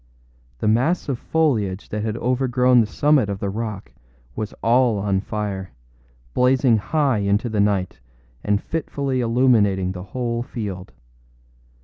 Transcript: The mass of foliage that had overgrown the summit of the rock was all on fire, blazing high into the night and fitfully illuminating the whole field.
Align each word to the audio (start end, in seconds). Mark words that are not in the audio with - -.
The 0.57 0.67
mass 0.67 1.07
of 1.09 1.19
foliage 1.19 1.89
that 1.89 2.03
had 2.03 2.17
overgrown 2.17 2.79
the 2.81 2.87
summit 2.87 3.29
of 3.29 3.37
the 3.37 3.51
rock 3.51 3.91
was 4.35 4.51
all 4.63 4.97
on 4.97 5.21
fire, 5.21 5.73
blazing 6.33 6.77
high 6.77 7.19
into 7.19 7.49
the 7.49 7.59
night 7.61 7.99
and 8.43 8.59
fitfully 8.59 9.21
illuminating 9.21 9.91
the 9.91 10.01
whole 10.01 10.41
field. 10.41 10.91